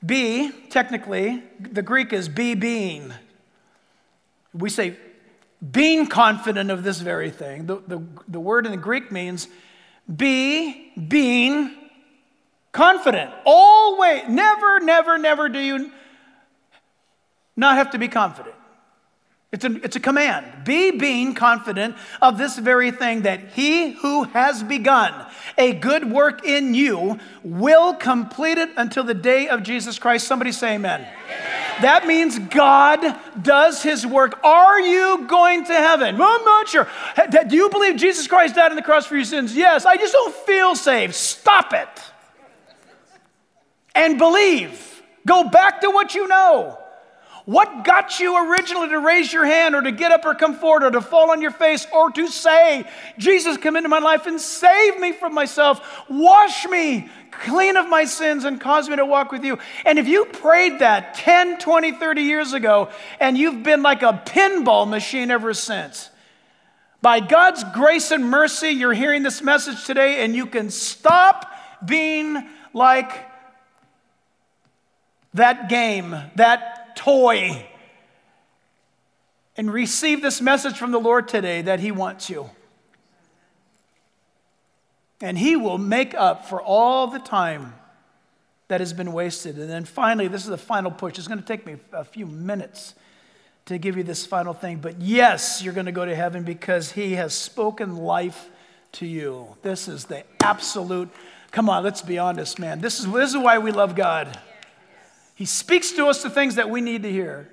be, 0.06 0.52
technically, 0.70 1.42
the 1.58 1.82
Greek 1.82 2.12
is 2.12 2.28
be 2.28 2.54
being. 2.56 3.14
We 4.54 4.70
say 4.70 4.98
being 5.72 6.08
confident 6.08 6.72
of 6.72 6.84
this 6.84 7.00
very 7.00 7.30
thing. 7.30 7.66
The, 7.66 7.82
the, 7.88 8.04
the 8.28 8.40
word 8.40 8.66
in 8.66 8.72
the 8.72 8.78
Greek 8.78 9.12
means 9.12 9.48
be 10.14 10.92
being 10.96 11.72
confident. 12.72 13.32
Always, 13.46 14.28
never, 14.28 14.80
never, 14.80 15.18
never 15.18 15.48
do 15.50 15.60
you 15.60 15.92
not 17.56 17.78
have 17.78 17.92
to 17.92 17.98
be 17.98 18.08
confident. 18.08 18.56
It's 19.54 19.64
a, 19.64 19.76
it's 19.84 19.96
a 19.96 20.00
command. 20.00 20.66
Be 20.66 20.90
being 20.90 21.36
confident 21.36 21.96
of 22.24 22.40
this 22.40 22.58
very 22.58 22.90
thing 22.90 23.22
that 23.22 23.52
he 23.54 23.92
who 23.92 24.24
has 24.24 24.64
begun 24.64 25.14
a 25.60 25.74
good 25.74 26.12
work 26.12 26.44
in 26.44 26.74
you 26.74 27.20
will 27.44 27.94
complete 27.94 28.58
it 28.58 28.72
until 28.78 29.04
the 29.04 29.14
day 29.14 29.48
of 29.48 29.62
Jesus 29.62 30.00
Christ. 30.00 30.26
Somebody 30.26 30.52
say 30.52 30.74
amen. 30.74 31.02
amen. 31.02 31.43
That 31.82 32.06
means 32.08 32.40
God 32.40 33.20
does 33.42 33.82
his 33.82 34.06
work. 34.06 34.44
Are 34.44 34.80
you 34.80 35.26
going 35.28 35.66
to 35.66 35.74
heaven? 35.74 36.18
Well, 36.18 36.38
I'm 36.40 36.46
not 36.46 36.68
sure. 36.68 36.88
Do 37.48 37.56
you 37.56 37.70
believe 37.70 37.96
Jesus 37.96 38.28
Christ 38.28 38.56
died 38.56 38.72
on 38.72 38.76
the 38.76 38.82
cross 38.82 39.06
for 39.06 39.16
your 39.16 39.26
sins? 39.26 39.56
Yes. 39.56 39.86
I 39.86 39.98
just 39.98 40.14
don't 40.14 40.34
feel 40.34 40.76
saved. 40.76 41.16
Stop 41.16 41.74
it. 41.74 41.90
And 43.96 44.18
believe. 44.18 45.02
Go 45.26 45.50
back 45.50 45.82
to 45.82 45.90
what 45.90 46.16
you 46.16 46.28
know. 46.28 46.78
What 47.46 47.84
got 47.84 48.22
you 48.22 48.52
originally 48.52 48.88
to 48.90 49.00
raise 49.00 49.34
your 49.34 49.46
hand 49.46 49.76
or 49.76 49.82
to 49.82 49.92
get 49.92 50.12
up 50.12 50.24
or 50.24 50.34
come 50.34 50.56
forward 50.56 50.84
or 50.84 50.92
to 50.92 51.02
fall 51.02 51.30
on 51.30 51.42
your 51.42 51.52
face 51.52 51.86
or 51.92 52.10
to 52.12 52.28
say, 52.30 52.86
Jesus, 53.18 53.58
come 53.58 53.76
into 53.76 53.90
my 53.90 54.00
life 54.00 54.28
and 54.28 54.40
save 54.40 54.98
me 55.00 55.12
from 55.12 55.34
myself, 55.34 55.82
wash 56.10 56.66
me 56.68 57.10
clean 57.32 57.76
of 57.76 57.90
my 57.90 58.06
sins 58.06 58.46
and 58.46 58.62
cause 58.62 58.88
me 58.88 58.96
to 58.96 59.06
walk 59.06 59.32
with 59.32 59.44
you? 59.44 59.58
And 59.86 60.00
if 60.00 60.08
you 60.08 60.26
prayed 60.26 60.80
that 60.80 61.16
10, 61.16 61.58
20, 61.58 61.92
30 61.94 62.22
years 62.22 62.54
ago 62.54 62.90
and 63.20 63.38
you've 63.38 63.64
been 63.64 63.84
like 63.84 64.04
a 64.04 64.24
pinball 64.26 64.88
machine 64.88 65.30
ever 65.30 65.54
since, 65.54 66.10
by 67.02 67.20
God's 67.20 67.66
grace 67.74 68.12
and 68.12 68.24
mercy, 68.24 68.70
you're 68.70 68.94
hearing 68.94 69.24
this 69.24 69.42
message 69.42 69.84
today 69.84 70.24
and 70.24 70.34
you 70.34 70.46
can 70.46 70.70
stop 70.70 71.52
being 71.86 72.48
like 72.72 73.12
that 75.34 75.68
game, 75.68 76.16
that 76.36 76.83
toy 76.96 77.66
and 79.56 79.72
receive 79.72 80.22
this 80.22 80.42
message 80.42 80.78
from 80.78 80.92
the 80.92 81.00
Lord 81.00 81.28
today 81.28 81.62
that 81.62 81.80
He 81.80 81.92
wants 81.92 82.30
you. 82.30 82.50
And 85.22 85.38
He 85.38 85.56
will 85.56 85.78
make 85.78 86.14
up 86.14 86.48
for 86.48 86.62
all 86.62 87.08
the 87.08 87.20
time 87.20 87.76
that 88.68 88.80
has 88.80 88.94
been 88.94 89.14
wasted. 89.14 89.58
And 89.58 89.70
then 89.70 89.86
finally, 89.86 90.28
this 90.28 90.44
is 90.44 90.50
the 90.50 90.58
final 90.58 90.92
push. 90.92 91.18
It's 91.18 91.28
going 91.28 91.40
to 91.40 91.46
take 91.46 91.66
me 91.66 91.78
a 91.92 92.04
few 92.04 92.26
minutes 92.26 92.96
to 93.66 93.78
give 93.78 93.96
you 93.96 94.04
this 94.04 94.26
final 94.26 94.54
thing. 94.54 94.78
But 94.78 95.00
yes, 95.00 95.62
you're 95.64 95.74
going 95.74 95.86
to 95.86 95.92
go 95.92 96.06
to 96.06 96.16
heaven 96.16 96.44
because 96.44 96.92
He 96.92 97.14
has 97.14 97.34
spoken 97.34 97.98
life 97.98 98.50
to 98.94 99.06
you. 99.06 99.56
This 99.62 99.88
is 99.88 100.06
the 100.06 100.24
absolute, 100.42 101.10
come 101.52 101.70
on, 101.70 101.84
let's 101.84 102.02
be 102.02 102.18
honest, 102.18 102.60
man. 102.60 102.82
This 102.82 103.00
is, 103.00 103.12
this 103.12 103.30
is 103.30 103.38
why 103.38 103.60
we 103.60 103.72
love 103.72 103.96
God. 103.96 104.40
He 105.36 105.46
speaks 105.46 105.92
to 105.94 106.08
us 106.08 106.22
the 106.22 106.30
things 106.30 106.56
that 106.56 106.70
we 106.70 106.82
need 106.82 107.04
to 107.04 107.12
hear. 107.12 107.50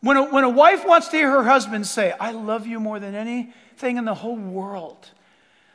When 0.00 0.16
a, 0.16 0.22
when 0.24 0.44
a 0.44 0.48
wife 0.48 0.86
wants 0.86 1.08
to 1.08 1.16
hear 1.16 1.30
her 1.30 1.42
husband 1.42 1.86
say, 1.86 2.12
I 2.20 2.30
love 2.30 2.66
you 2.66 2.78
more 2.78 3.00
than 3.00 3.14
anything 3.14 3.96
in 3.96 4.04
the 4.04 4.14
whole 4.14 4.36
world, 4.36 5.10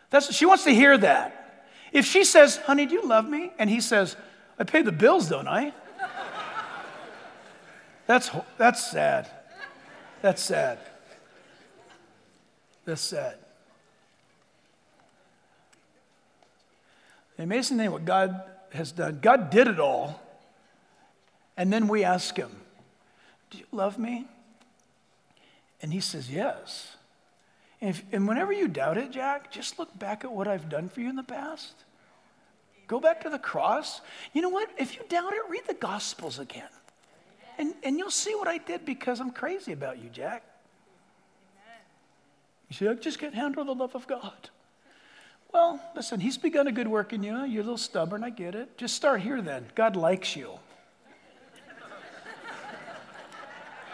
that's, 0.10 0.34
she 0.34 0.46
wants 0.46 0.64
to 0.64 0.74
hear 0.74 0.98
that. 0.98 1.66
If 1.92 2.06
she 2.06 2.24
says, 2.24 2.58
Honey, 2.58 2.86
do 2.86 2.94
you 2.94 3.06
love 3.06 3.28
me? 3.28 3.52
And 3.60 3.70
he 3.70 3.82
says, 3.82 4.16
I 4.58 4.64
pay 4.64 4.82
the 4.82 4.92
bills, 4.92 5.28
don't 5.30 5.48
I? 5.48 5.74
That's, 8.06 8.30
that's 8.58 8.92
sad. 8.92 9.30
That's 10.22 10.42
sad. 10.42 10.80
That's 12.86 13.02
sad. 13.02 13.38
The 17.38 17.44
amazing 17.44 17.78
thing 17.78 17.92
what 17.92 18.06
God 18.06 18.42
has 18.74 18.92
done. 18.92 19.20
God 19.22 19.50
did 19.50 19.68
it 19.68 19.80
all. 19.80 20.22
And 21.56 21.72
then 21.72 21.88
we 21.88 22.04
ask 22.04 22.36
him, 22.36 22.52
Do 23.50 23.58
you 23.60 23.66
love 23.72 23.98
me? 23.98 24.28
And 25.82 25.94
he 25.94 26.00
says, 26.00 26.32
Yes. 26.32 26.96
And, 27.82 27.90
if, 27.90 28.04
and 28.12 28.28
whenever 28.28 28.54
you 28.54 28.68
doubt 28.68 28.98
it, 28.98 29.12
Jack, 29.12 29.52
just 29.52 29.78
look 29.78 29.98
back 30.00 30.24
at 30.24 30.32
what 30.32 30.48
I've 30.48 30.70
done 30.70 30.90
for 30.90 31.02
you 31.02 31.10
in 31.10 31.16
the 31.16 31.24
past. 31.24 31.74
Go 32.88 33.00
back 33.00 33.22
to 33.22 33.30
the 33.30 33.40
cross. 33.40 34.02
You 34.34 34.42
know 34.42 34.50
what? 34.50 34.70
If 34.78 34.96
you 34.96 35.02
doubt 35.10 35.34
it, 35.34 35.42
read 35.50 35.64
the 35.68 35.74
Gospels 35.74 36.40
again. 36.40 36.70
And, 37.58 37.74
and 37.84 37.98
you'll 37.98 38.12
see 38.12 38.36
what 38.36 38.48
I 38.48 38.58
did 38.58 38.86
because 38.86 39.20
I'm 39.20 39.32
crazy 39.32 39.74
about 39.74 40.02
you, 40.02 40.10
Jack. 40.10 40.44
You 42.70 42.76
see, 42.76 42.88
I 42.88 42.94
just 42.96 43.20
can't 43.20 43.36
handle 43.36 43.64
the 43.66 43.76
love 43.76 43.96
of 43.96 44.08
God. 44.08 44.50
Well, 45.54 45.80
listen, 45.96 46.20
he's 46.20 46.38
begun 46.38 46.66
a 46.66 46.72
good 46.72 46.88
work 46.88 47.14
in 47.14 47.22
you. 47.22 47.44
You're 47.44 47.62
a 47.62 47.66
little 47.66 47.78
stubborn, 47.78 48.24
I 48.24 48.32
get 48.32 48.56
it. 48.56 48.76
Just 48.78 48.96
start 48.96 49.22
here 49.22 49.42
then. 49.42 49.68
God 49.76 49.96
likes 49.96 50.36
you. 50.36 50.60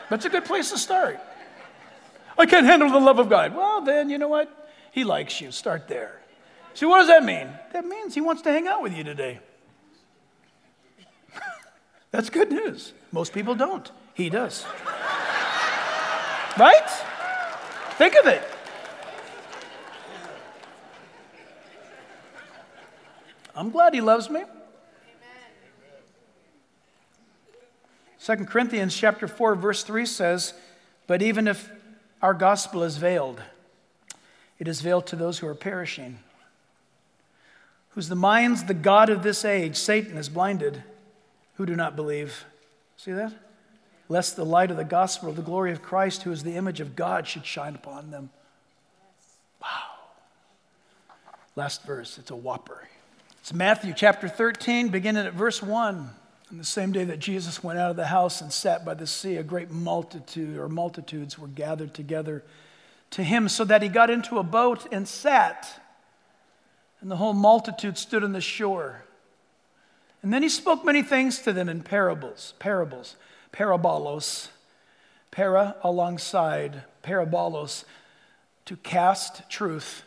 That's 0.10 0.26
a 0.26 0.30
good 0.30 0.46
place 0.46 0.72
to 0.72 0.78
start. 0.78 1.20
I 2.38 2.46
can't 2.46 2.66
handle 2.66 2.90
the 2.90 3.00
love 3.00 3.20
of 3.20 3.30
God. 3.30 3.54
Well, 3.54 3.82
then, 3.82 4.10
you 4.10 4.18
know 4.18 4.30
what? 4.30 4.72
He 4.92 5.04
likes 5.04 5.42
you. 5.42 5.52
Start 5.52 5.88
there. 5.88 6.22
See, 6.74 6.86
what 6.86 7.00
does 7.00 7.10
that 7.10 7.26
mean? 7.26 7.50
That 7.74 7.86
means 7.86 8.16
he 8.16 8.22
wants 8.22 8.42
to 8.44 8.52
hang 8.52 8.68
out 8.68 8.82
with 8.82 8.94
you 8.96 9.04
today. 9.04 9.40
That's 12.12 12.30
good 12.30 12.52
news. 12.52 12.94
Most 13.12 13.34
people 13.34 13.54
don't. 13.54 13.92
He 14.14 14.30
does. 14.30 14.66
right? 16.58 16.90
Think 17.98 18.16
of 18.16 18.28
it. 18.28 18.42
I'm 23.60 23.72
glad 23.72 23.94
he 23.94 24.00
loves 24.00 24.30
me. 24.30 24.42
2 28.22 28.36
Corinthians 28.46 28.96
chapter 28.96 29.28
4 29.28 29.56
verse 29.56 29.84
3 29.84 30.06
says, 30.06 30.54
"But 31.08 31.22
even 31.22 31.46
if 31.46 31.70
our 32.22 32.34
gospel 32.34 32.84
is 32.84 32.96
veiled, 32.96 33.42
it 34.60 34.70
is 34.70 34.80
veiled 34.80 35.08
to 35.08 35.18
those 35.18 35.40
who 35.40 35.48
are 35.48 35.56
perishing, 35.56 36.20
whose 37.90 38.08
the 38.08 38.16
minds 38.16 38.64
the 38.64 38.74
god 38.74 39.10
of 39.10 39.24
this 39.24 39.44
age, 39.44 39.76
Satan, 39.76 40.16
has 40.16 40.30
blinded, 40.30 40.82
who 41.56 41.66
do 41.66 41.76
not 41.76 41.98
believe." 41.98 42.46
See 42.96 43.12
that? 43.12 43.34
Lest 44.08 44.38
the 44.38 44.46
light 44.46 44.72
of 44.72 44.78
the 44.78 44.86
gospel 44.86 45.28
of 45.28 45.36
the 45.36 45.42
glory 45.42 45.74
of 45.74 45.82
Christ, 45.82 46.24
who 46.24 46.32
is 46.32 46.44
the 46.44 46.56
image 46.56 46.80
of 46.80 46.96
God, 46.96 47.28
should 47.28 47.46
shine 47.46 47.76
upon 47.76 48.12
them. 48.12 48.30
Wow. 49.62 49.98
Last 51.58 51.84
verse, 51.84 52.18
it's 52.18 52.32
a 52.32 52.38
whopper. 52.38 52.88
It's 53.50 53.56
Matthew 53.56 53.96
chapter 53.96 54.28
13, 54.28 54.90
beginning 54.90 55.26
at 55.26 55.34
verse 55.34 55.64
1. 55.64 56.10
On 56.52 56.58
the 56.60 56.64
same 56.64 56.92
day 56.92 57.04
that 57.06 57.18
Jesus 57.18 57.64
went 57.64 57.80
out 57.80 57.90
of 57.90 57.96
the 57.96 58.06
house 58.06 58.42
and 58.42 58.54
sat 58.54 58.86
by 58.86 58.94
the 58.94 59.08
sea, 59.08 59.38
a 59.38 59.44
great 59.44 59.72
multitude 59.72 60.56
or 60.56 60.70
multitudes 60.70 61.40
were 61.40 61.48
gathered 61.48 61.96
together 61.96 62.44
to 63.10 63.24
him, 63.24 63.50
so 63.50 63.64
that 63.64 63.82
he 63.82 63.88
got 63.88 64.12
into 64.12 64.38
a 64.38 64.44
boat 64.44 64.86
and 64.92 65.08
sat. 65.08 65.82
And 67.02 67.10
the 67.10 67.16
whole 67.16 67.34
multitude 67.34 67.98
stood 67.98 68.24
on 68.24 68.34
the 68.34 68.40
shore. 68.40 69.04
And 70.22 70.32
then 70.32 70.44
he 70.44 70.50
spoke 70.50 70.86
many 70.86 71.02
things 71.02 71.40
to 71.40 71.52
them 71.52 71.70
in 71.70 71.82
parables, 71.82 72.54
parables, 72.60 73.16
parabolos, 73.52 74.50
para 75.32 75.76
alongside, 75.82 76.84
parabolos, 77.04 77.84
to 78.66 78.76
cast 78.76 79.50
truth 79.50 80.04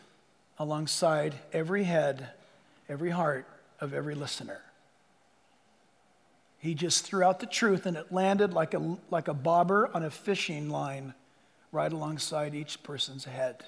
alongside 0.57 1.35
every 1.51 1.83
head, 1.83 2.29
every 2.93 3.09
heart 3.09 3.47
of 3.79 3.91
every 3.91 4.13
listener. 4.13 4.61
He 6.59 6.75
just 6.75 7.03
threw 7.03 7.23
out 7.23 7.39
the 7.39 7.47
truth 7.47 7.87
and 7.87 7.97
it 7.97 8.11
landed 8.11 8.53
like 8.53 8.75
a, 8.75 8.97
like 9.09 9.27
a 9.27 9.33
bobber 9.33 9.89
on 9.95 10.03
a 10.03 10.11
fishing 10.11 10.69
line 10.69 11.15
right 11.71 11.91
alongside 11.91 12.53
each 12.53 12.83
person's 12.83 13.25
head. 13.25 13.65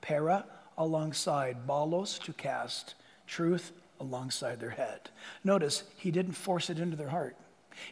Para 0.00 0.46
alongside, 0.78 1.66
balos 1.68 2.18
to 2.24 2.32
cast, 2.32 2.94
truth 3.26 3.72
alongside 4.00 4.58
their 4.58 4.70
head. 4.70 5.10
Notice, 5.44 5.84
he 5.98 6.10
didn't 6.10 6.32
force 6.32 6.70
it 6.70 6.78
into 6.78 6.96
their 6.96 7.10
heart, 7.10 7.36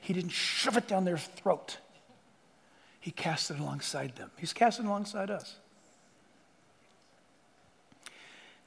he 0.01 0.15
didn't 0.15 0.33
shove 0.33 0.79
it 0.79 0.89
down 0.89 1.05
their 1.05 1.19
throat. 1.19 1.77
He 2.99 3.11
cast 3.11 3.51
it 3.51 3.59
alongside 3.59 4.17
them. 4.17 4.31
He's 4.37 4.53
casting 4.53 4.87
alongside 4.87 5.31
us. 5.31 5.57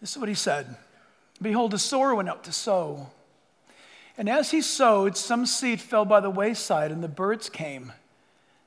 This 0.02 0.12
is 0.12 0.18
what 0.18 0.30
he 0.30 0.36
said 0.36 0.76
Behold, 1.44 1.74
a 1.74 1.78
sower 1.78 2.16
went 2.16 2.30
out 2.30 2.44
to 2.46 2.52
sow. 2.52 3.12
And 4.18 4.30
as 4.30 4.52
he 4.52 4.62
sowed, 4.62 5.18
some 5.18 5.46
seed 5.46 5.82
fell 5.82 6.06
by 6.06 6.20
the 6.20 6.30
wayside, 6.30 6.92
and 6.92 7.04
the 7.04 7.08
birds 7.08 7.50
came 7.50 7.92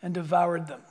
and 0.03 0.13
devoured 0.13 0.69
them. 0.69 0.83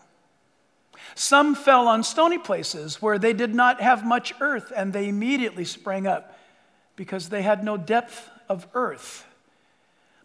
Some 1.13 1.55
fell 1.55 1.87
on 1.87 2.03
stony 2.03 2.37
places 2.37 3.01
where 3.01 3.19
they 3.19 3.33
did 3.33 3.53
not 3.53 3.81
have 3.81 4.05
much 4.05 4.33
earth, 4.39 4.73
and 4.75 4.91
they 4.91 5.07
immediately 5.07 5.65
sprang 5.65 6.07
up 6.07 6.37
because 6.95 7.29
they 7.29 7.41
had 7.41 7.63
no 7.63 7.77
depth 7.77 8.29
of 8.49 8.65
earth. 8.73 9.27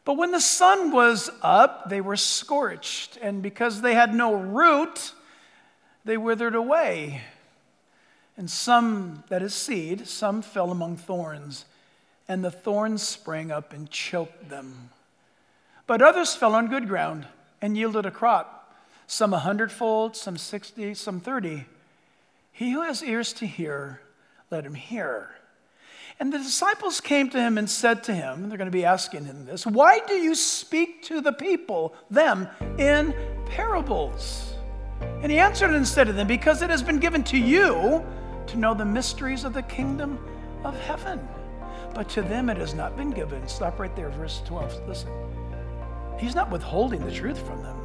But 0.05 0.15
when 0.15 0.31
the 0.31 0.41
sun 0.41 0.93
was 0.93 1.29
up, 1.43 1.91
they 1.91 2.01
were 2.01 2.17
scorched, 2.17 3.19
and 3.21 3.43
because 3.43 3.83
they 3.83 3.95
had 3.95 4.15
no 4.15 4.35
root, 4.35 5.13
they 6.05 6.17
withered 6.17 6.55
away. 6.55 7.23
And 8.41 8.49
some, 8.49 9.23
that 9.29 9.43
is 9.43 9.53
seed, 9.53 10.09
some 10.09 10.41
fell 10.41 10.71
among 10.71 10.97
thorns 10.97 11.67
and 12.27 12.43
the 12.43 12.51
thorns 12.51 13.03
sprang 13.03 13.51
up 13.51 13.75
and 13.75 13.91
choked 13.91 14.49
them. 14.49 14.89
But 15.87 16.01
others 16.01 16.35
fell 16.35 16.55
on 16.55 16.69
good 16.69 16.89
ground 16.89 17.27
and 17.61 17.77
yielded 17.77 18.07
a 18.07 18.11
crop, 18.11 18.75
some 19.07 19.35
a 19.35 19.41
hundredfold, 19.41 20.17
some 20.17 20.39
sixty, 20.39 20.95
some 20.95 21.21
thirty. 21.21 21.67
He 22.51 22.71
who 22.71 22.81
has 22.81 23.03
ears 23.03 23.35
to 23.35 23.47
hear, 23.47 24.01
let 24.51 24.65
him 24.65 24.75
hear. 24.75 25.33
And 26.19 26.33
the 26.33 26.39
disciples 26.39 27.03
came 27.03 27.29
to 27.29 27.39
him 27.39 27.59
and 27.59 27.69
said 27.69 28.03
to 28.05 28.15
him, 28.15 28.49
they're 28.49 28.57
going 28.57 28.69
to 28.69 28.73
be 28.73 28.87
asking 28.87 29.27
him 29.27 29.45
this, 29.45 29.67
why 29.67 30.01
do 30.07 30.15
you 30.15 30.35
speak 30.35 31.03
to 31.03 31.21
the 31.21 31.33
people, 31.33 31.95
them, 32.11 32.49
in 32.79 33.15
parables? 33.51 34.55
And 35.21 35.31
he 35.31 35.39
answered 35.39 35.75
and 35.75 35.87
said 35.87 36.07
to 36.07 36.15
them, 36.15 36.27
because 36.27 36.63
it 36.63 36.71
has 36.71 36.83
been 36.83 37.01
given 37.01 37.23
to 37.25 37.37
you 37.37 38.03
to 38.51 38.59
know 38.59 38.75
the 38.75 38.85
mysteries 38.85 39.45
of 39.45 39.53
the 39.53 39.63
kingdom 39.63 40.19
of 40.65 40.79
heaven 40.81 41.21
but 41.95 42.09
to 42.11 42.23
them 42.23 42.49
it 42.49 42.57
has 42.57 42.75
not 42.75 42.97
been 42.97 43.11
given. 43.11 43.47
Stop 43.49 43.79
right 43.79 43.95
there, 43.97 44.11
verse 44.11 44.43
12. 44.47 44.89
Listen. 44.89 45.11
He's 46.19 46.35
not 46.35 46.51
withholding 46.51 47.05
the 47.05 47.13
truth 47.13 47.39
from 47.47 47.63
them. 47.63 47.77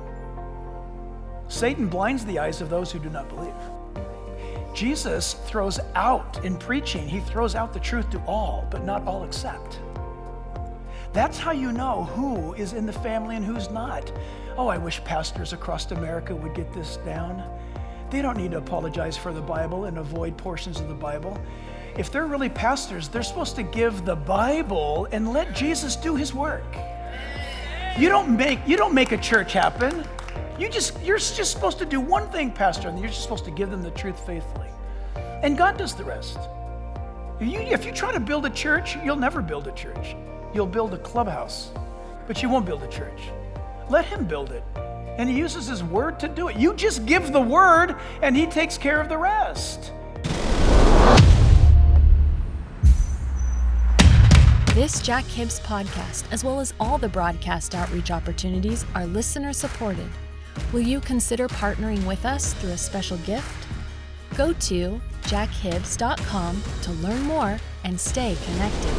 Satan 1.48 1.88
blinds 1.88 2.26
the 2.26 2.40
eyes 2.40 2.62
of 2.62 2.70
those 2.70 2.92
who 2.92 3.00
do 3.00 3.10
not 3.10 3.30
believe. 3.30 3.54
Jesus 4.74 5.36
throws 5.46 5.80
out 5.96 6.44
in 6.44 6.58
preaching, 6.58 7.08
he 7.08 7.22
throws 7.22 7.56
out 7.56 7.72
the 7.72 7.80
truth 7.80 8.10
to 8.10 8.20
all, 8.26 8.68
but 8.70 8.84
not 8.84 9.06
all 9.08 9.24
accept. 9.24 9.80
That's 11.14 11.40
how 11.40 11.52
you 11.52 11.72
know 11.72 12.04
who 12.04 12.54
is 12.56 12.74
in 12.74 12.86
the 12.86 12.92
family 12.92 13.38
and 13.38 13.46
who's 13.46 13.70
not. 13.70 14.12
Oh, 14.58 14.68
I 14.68 14.78
wish 14.78 15.02
pastors 15.06 15.54
across 15.54 15.90
America 15.92 16.36
would 16.36 16.54
get 16.54 16.74
this 16.74 16.98
down. 16.98 17.42
They 18.16 18.22
don't 18.22 18.38
need 18.38 18.52
to 18.52 18.60
apologize 18.60 19.18
for 19.18 19.34
the 19.34 19.42
Bible 19.42 19.84
and 19.86 19.98
avoid 19.98 20.38
portions 20.38 20.80
of 20.80 20.88
the 20.88 20.94
Bible 20.94 21.38
if 21.98 22.10
they're 22.10 22.26
really 22.26 22.48
pastors, 22.48 23.10
they're 23.10 23.24
supposed 23.24 23.58
to 23.58 23.64
give 23.64 24.06
the 24.06 24.16
Bible 24.16 25.10
and 25.12 25.34
let 25.34 25.54
Jesus 25.54 25.98
do 25.98 26.16
his 26.16 26.34
work. 26.34 26.64
You 28.00 28.08
don't 28.08 28.38
make 28.38 28.60
you 28.66 28.78
don't 28.78 28.94
make 28.94 29.12
a 29.12 29.18
church 29.18 29.52
happen. 29.52 30.06
You 30.58 30.70
just 30.70 30.98
you're 31.04 31.18
just 31.18 31.52
supposed 31.52 31.78
to 31.80 31.86
do 31.86 32.00
one 32.00 32.30
thing, 32.32 32.54
pastor, 32.54 32.88
and 32.88 32.98
you're 32.98 33.10
just 33.10 33.24
supposed 33.24 33.44
to 33.44 33.52
give 33.52 33.70
them 33.70 33.82
the 33.82 33.92
truth 33.92 34.26
faithfully. 34.26 34.70
And 35.44 35.58
God 35.58 35.78
does 35.78 35.94
the 35.94 36.06
rest. 36.06 36.40
You, 37.42 37.60
if 37.60 37.86
you 37.86 37.92
try 37.92 38.14
to 38.14 38.22
build 38.22 38.46
a 38.46 38.50
church, 38.50 38.96
you'll 39.04 39.18
never 39.18 39.42
build 39.42 39.68
a 39.68 39.74
church. 39.74 40.16
You'll 40.54 40.68
build 40.68 40.94
a 40.94 41.00
clubhouse, 41.00 41.70
but 42.28 42.42
you 42.42 42.48
won't 42.48 42.66
build 42.66 42.82
a 42.82 42.88
church. 42.88 43.24
Let 43.90 44.06
him 44.06 44.24
build 44.26 44.54
it. 44.54 44.64
And 45.18 45.30
he 45.30 45.38
uses 45.38 45.68
his 45.68 45.84
word 45.84 46.20
to 46.20 46.28
do 46.28 46.50
it. 46.50 46.58
You 46.58 46.74
just 46.74 47.06
give 47.06 47.32
the 47.32 47.42
word, 47.42 47.96
and 48.22 48.36
he 48.36 48.46
takes 48.46 48.78
care 48.78 49.00
of 49.00 49.10
the 49.10 49.18
rest. 49.18 49.92
This 54.76 55.02
Jack 55.02 55.24
Hibbs 55.24 55.62
podcast, 55.62 56.26
as 56.34 56.44
well 56.44 56.60
as 56.60 56.74
all 56.82 56.98
the 56.98 57.08
broadcast 57.08 57.74
outreach 57.74 58.12
opportunities, 58.12 58.86
are 58.94 59.06
listener 59.06 59.54
supported. 59.54 60.10
Will 60.74 60.82
you 60.82 61.00
consider 61.00 61.48
partnering 61.48 62.06
with 62.06 62.26
us 62.26 62.54
through 62.56 62.72
a 62.72 62.78
special 62.78 63.16
gift? 63.20 63.68
Go 64.36 64.52
to 64.52 65.00
jackhibbs.com 65.24 66.62
to 66.82 66.92
learn 66.92 67.22
more 67.22 67.58
and 67.86 67.98
stay 67.98 68.36
connected. 68.46 68.92